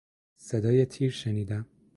[0.37, 1.65] صدای تیر شنیدم.